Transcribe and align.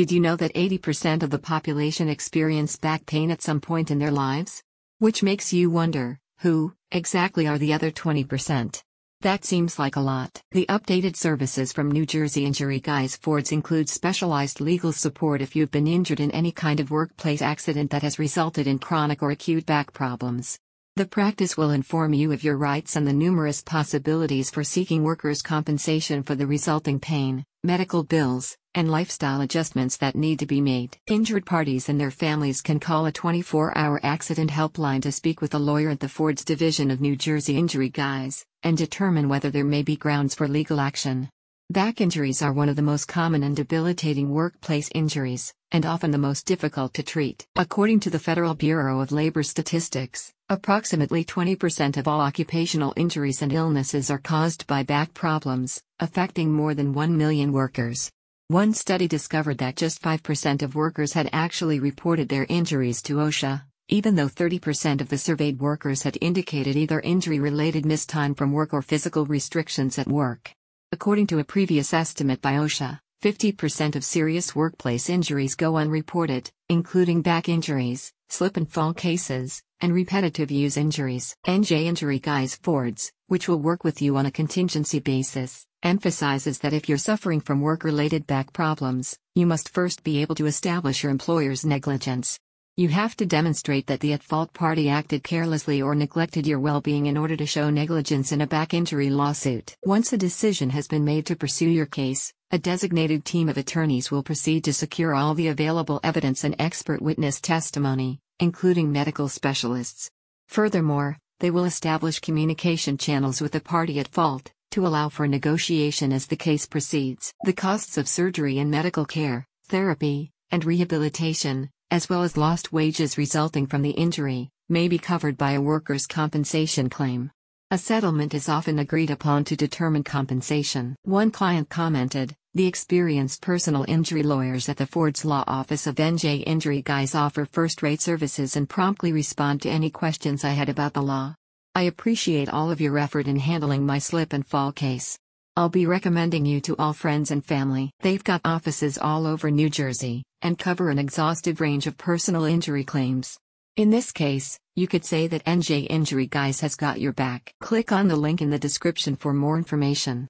Did 0.00 0.12
you 0.12 0.20
know 0.20 0.34
that 0.36 0.54
80% 0.54 1.22
of 1.22 1.28
the 1.28 1.38
population 1.38 2.08
experience 2.08 2.78
back 2.78 3.04
pain 3.04 3.30
at 3.30 3.42
some 3.42 3.60
point 3.60 3.90
in 3.90 3.98
their 3.98 4.10
lives? 4.10 4.62
Which 4.98 5.22
makes 5.22 5.52
you 5.52 5.68
wonder, 5.68 6.18
who, 6.38 6.72
exactly 6.90 7.46
are 7.46 7.58
the 7.58 7.74
other 7.74 7.90
20%? 7.90 8.82
That 9.20 9.44
seems 9.44 9.78
like 9.78 9.96
a 9.96 10.00
lot. 10.00 10.40
The 10.52 10.64
updated 10.70 11.16
services 11.16 11.74
from 11.74 11.90
New 11.90 12.06
Jersey 12.06 12.46
Injury 12.46 12.80
Guys 12.80 13.14
Fords 13.18 13.52
include 13.52 13.90
specialized 13.90 14.62
legal 14.62 14.94
support 14.94 15.42
if 15.42 15.54
you've 15.54 15.70
been 15.70 15.86
injured 15.86 16.20
in 16.20 16.30
any 16.30 16.50
kind 16.50 16.80
of 16.80 16.90
workplace 16.90 17.42
accident 17.42 17.90
that 17.90 18.00
has 18.00 18.18
resulted 18.18 18.66
in 18.66 18.78
chronic 18.78 19.22
or 19.22 19.32
acute 19.32 19.66
back 19.66 19.92
problems. 19.92 20.58
The 20.96 21.04
practice 21.04 21.58
will 21.58 21.72
inform 21.72 22.14
you 22.14 22.32
of 22.32 22.42
your 22.42 22.56
rights 22.56 22.96
and 22.96 23.06
the 23.06 23.12
numerous 23.12 23.60
possibilities 23.60 24.50
for 24.50 24.64
seeking 24.64 25.02
workers' 25.02 25.42
compensation 25.42 26.22
for 26.22 26.34
the 26.34 26.46
resulting 26.46 27.00
pain, 27.00 27.44
medical 27.62 28.02
bills, 28.02 28.56
and 28.74 28.90
lifestyle 28.90 29.40
adjustments 29.40 29.96
that 29.96 30.14
need 30.14 30.38
to 30.38 30.46
be 30.46 30.60
made. 30.60 30.98
Injured 31.06 31.46
parties 31.46 31.88
and 31.88 32.00
their 32.00 32.10
families 32.10 32.62
can 32.62 32.80
call 32.80 33.06
a 33.06 33.12
24 33.12 33.76
hour 33.76 34.00
accident 34.02 34.50
helpline 34.50 35.02
to 35.02 35.12
speak 35.12 35.40
with 35.40 35.54
a 35.54 35.58
lawyer 35.58 35.90
at 35.90 36.00
the 36.00 36.08
Fords 36.08 36.44
Division 36.44 36.90
of 36.90 37.00
New 37.00 37.16
Jersey 37.16 37.56
Injury 37.56 37.88
Guys 37.88 38.44
and 38.62 38.76
determine 38.76 39.28
whether 39.28 39.50
there 39.50 39.64
may 39.64 39.82
be 39.82 39.96
grounds 39.96 40.34
for 40.34 40.46
legal 40.48 40.80
action. 40.80 41.28
Back 41.70 42.00
injuries 42.00 42.42
are 42.42 42.52
one 42.52 42.68
of 42.68 42.76
the 42.76 42.82
most 42.82 43.06
common 43.06 43.42
and 43.44 43.54
debilitating 43.54 44.30
workplace 44.30 44.90
injuries, 44.92 45.54
and 45.70 45.86
often 45.86 46.10
the 46.10 46.18
most 46.18 46.44
difficult 46.44 46.92
to 46.94 47.02
treat. 47.02 47.46
According 47.54 48.00
to 48.00 48.10
the 48.10 48.18
Federal 48.18 48.54
Bureau 48.54 49.00
of 49.00 49.12
Labor 49.12 49.44
Statistics, 49.44 50.32
approximately 50.48 51.24
20% 51.24 51.96
of 51.96 52.08
all 52.08 52.20
occupational 52.20 52.92
injuries 52.96 53.40
and 53.40 53.52
illnesses 53.52 54.10
are 54.10 54.18
caused 54.18 54.66
by 54.66 54.82
back 54.82 55.14
problems, 55.14 55.80
affecting 56.00 56.52
more 56.52 56.74
than 56.74 56.92
1 56.92 57.16
million 57.16 57.52
workers. 57.52 58.10
One 58.50 58.74
study 58.74 59.06
discovered 59.06 59.58
that 59.58 59.76
just 59.76 60.02
5% 60.02 60.62
of 60.62 60.74
workers 60.74 61.12
had 61.12 61.30
actually 61.32 61.78
reported 61.78 62.28
their 62.28 62.46
injuries 62.48 63.00
to 63.02 63.18
OSHA, 63.18 63.62
even 63.88 64.16
though 64.16 64.26
30% 64.26 65.00
of 65.00 65.08
the 65.08 65.18
surveyed 65.18 65.60
workers 65.60 66.02
had 66.02 66.18
indicated 66.20 66.74
either 66.74 66.98
injury 66.98 67.38
related 67.38 67.86
missed 67.86 68.08
time 68.08 68.34
from 68.34 68.50
work 68.50 68.74
or 68.74 68.82
physical 68.82 69.24
restrictions 69.24 70.00
at 70.00 70.08
work. 70.08 70.52
According 70.90 71.28
to 71.28 71.38
a 71.38 71.44
previous 71.44 71.94
estimate 71.94 72.42
by 72.42 72.54
OSHA, 72.54 72.98
50% 73.22 73.94
of 73.94 74.02
serious 74.02 74.52
workplace 74.52 75.08
injuries 75.08 75.54
go 75.54 75.76
unreported, 75.76 76.50
including 76.68 77.22
back 77.22 77.48
injuries, 77.48 78.12
slip 78.30 78.56
and 78.56 78.68
fall 78.68 78.92
cases, 78.92 79.62
and 79.80 79.94
repetitive 79.94 80.50
use 80.50 80.76
injuries. 80.76 81.36
NJ 81.46 81.84
Injury 81.84 82.18
Guys 82.18 82.56
Fords, 82.56 83.12
which 83.28 83.46
will 83.46 83.60
work 83.60 83.84
with 83.84 84.02
you 84.02 84.16
on 84.16 84.26
a 84.26 84.32
contingency 84.32 84.98
basis, 84.98 85.68
emphasizes 85.82 86.58
that 86.58 86.72
if 86.72 86.88
you're 86.88 86.98
suffering 86.98 87.40
from 87.40 87.60
work 87.60 87.84
related 87.84 88.26
back 88.26 88.52
problems, 88.52 89.18
you 89.34 89.46
must 89.46 89.68
first 89.68 90.04
be 90.04 90.20
able 90.20 90.34
to 90.34 90.46
establish 90.46 91.02
your 91.02 91.10
employer's 91.10 91.64
negligence. 91.64 92.38
You 92.76 92.88
have 92.88 93.16
to 93.16 93.26
demonstrate 93.26 93.86
that 93.88 94.00
the 94.00 94.12
at 94.12 94.22
fault 94.22 94.52
party 94.52 94.88
acted 94.88 95.22
carelessly 95.22 95.82
or 95.82 95.94
neglected 95.94 96.46
your 96.46 96.60
well 96.60 96.80
being 96.80 97.06
in 97.06 97.16
order 97.16 97.36
to 97.36 97.46
show 97.46 97.68
negligence 97.68 98.32
in 98.32 98.40
a 98.40 98.46
back 98.46 98.72
injury 98.72 99.10
lawsuit. 99.10 99.76
Once 99.84 100.12
a 100.12 100.16
decision 100.16 100.70
has 100.70 100.88
been 100.88 101.04
made 101.04 101.26
to 101.26 101.36
pursue 101.36 101.68
your 101.68 101.86
case, 101.86 102.32
a 102.50 102.58
designated 102.58 103.24
team 103.24 103.48
of 103.48 103.58
attorneys 103.58 104.10
will 104.10 104.22
proceed 104.22 104.64
to 104.64 104.72
secure 104.72 105.14
all 105.14 105.34
the 105.34 105.48
available 105.48 106.00
evidence 106.02 106.42
and 106.44 106.56
expert 106.58 107.02
witness 107.02 107.40
testimony, 107.40 108.18
including 108.38 108.90
medical 108.90 109.28
specialists. 109.28 110.10
Furthermore, 110.48 111.18
they 111.40 111.50
will 111.50 111.64
establish 111.64 112.20
communication 112.20 112.98
channels 112.98 113.40
with 113.40 113.52
the 113.52 113.60
party 113.60 113.98
at 113.98 114.08
fault, 114.08 114.52
to 114.70 114.86
allow 114.86 115.08
for 115.08 115.26
negotiation 115.26 116.12
as 116.12 116.26
the 116.26 116.36
case 116.36 116.66
proceeds. 116.66 117.32
The 117.44 117.52
costs 117.52 117.98
of 117.98 118.08
surgery 118.08 118.58
and 118.58 118.70
medical 118.70 119.04
care, 119.04 119.46
therapy, 119.66 120.30
and 120.50 120.64
rehabilitation, 120.64 121.70
as 121.90 122.08
well 122.08 122.22
as 122.22 122.36
lost 122.36 122.72
wages 122.72 123.18
resulting 123.18 123.66
from 123.66 123.82
the 123.82 123.90
injury, 123.90 124.50
may 124.68 124.88
be 124.88 124.98
covered 124.98 125.36
by 125.36 125.52
a 125.52 125.60
workers' 125.60 126.06
compensation 126.06 126.88
claim. 126.88 127.30
A 127.72 127.78
settlement 127.78 128.34
is 128.34 128.48
often 128.48 128.80
agreed 128.80 129.10
upon 129.10 129.44
to 129.44 129.56
determine 129.56 130.02
compensation. 130.02 130.96
One 131.02 131.30
client 131.30 131.68
commented, 131.68 132.34
the 132.52 132.66
experienced 132.66 133.42
personal 133.42 133.84
injury 133.86 134.24
lawyers 134.24 134.68
at 134.68 134.76
the 134.76 134.86
Fords 134.86 135.24
Law 135.24 135.44
Office 135.46 135.86
of 135.86 135.94
NJ 135.94 136.42
Injury 136.46 136.82
Guys 136.82 137.14
offer 137.14 137.44
first 137.44 137.80
rate 137.80 138.00
services 138.00 138.56
and 138.56 138.68
promptly 138.68 139.12
respond 139.12 139.62
to 139.62 139.70
any 139.70 139.88
questions 139.88 140.42
I 140.42 140.50
had 140.50 140.68
about 140.68 140.94
the 140.94 141.02
law. 141.02 141.36
I 141.72 141.82
appreciate 141.82 142.48
all 142.48 142.72
of 142.72 142.80
your 142.80 142.98
effort 142.98 143.28
in 143.28 143.38
handling 143.38 143.86
my 143.86 143.98
slip 143.98 144.32
and 144.32 144.44
fall 144.44 144.72
case. 144.72 145.16
I'll 145.56 145.68
be 145.68 145.86
recommending 145.86 146.44
you 146.44 146.60
to 146.62 146.76
all 146.76 146.92
friends 146.92 147.30
and 147.30 147.44
family. 147.44 147.92
They've 148.00 148.24
got 148.24 148.40
offices 148.44 148.98
all 148.98 149.24
over 149.24 149.52
New 149.52 149.70
Jersey 149.70 150.24
and 150.42 150.58
cover 150.58 150.90
an 150.90 150.98
exhaustive 150.98 151.60
range 151.60 151.86
of 151.86 151.96
personal 151.96 152.44
injury 152.44 152.82
claims. 152.82 153.38
In 153.76 153.90
this 153.90 154.10
case, 154.10 154.58
you 154.74 154.88
could 154.88 155.04
say 155.04 155.28
that 155.28 155.44
NJ 155.44 155.86
Injury 155.88 156.26
Guys 156.26 156.60
has 156.60 156.74
got 156.74 157.00
your 157.00 157.12
back. 157.12 157.52
Click 157.60 157.92
on 157.92 158.08
the 158.08 158.16
link 158.16 158.42
in 158.42 158.50
the 158.50 158.58
description 158.58 159.14
for 159.14 159.32
more 159.32 159.56
information. 159.56 160.26